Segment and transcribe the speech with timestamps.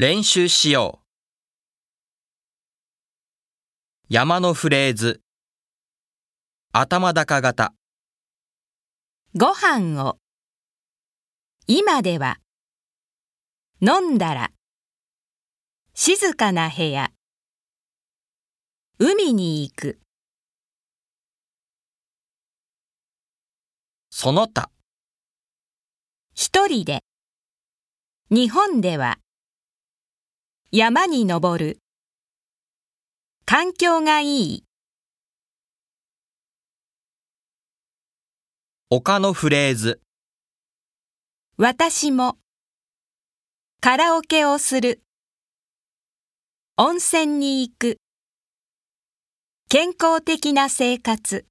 [0.00, 1.06] 練習しよう。
[4.08, 5.22] 山のフレーズ。
[6.72, 7.74] 頭高型。
[9.34, 10.18] ご飯を
[11.66, 12.38] 今では
[13.80, 14.52] 飲んだら
[15.94, 17.10] 静かな部屋
[19.00, 19.98] 海に行く
[24.10, 24.70] その他。
[26.36, 27.00] 一人で
[28.30, 29.18] 日本では
[30.70, 31.78] 山に登る。
[33.46, 34.64] 環境がいい。
[38.90, 40.02] 他のフレーズ。
[41.56, 42.36] 私も。
[43.80, 45.00] カラオケをする。
[46.76, 47.96] 温泉に行く。
[49.70, 51.46] 健康的な生活